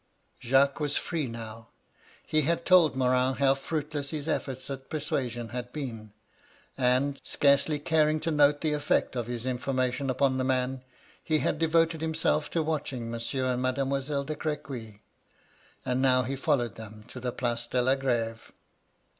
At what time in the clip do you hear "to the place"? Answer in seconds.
17.09-17.67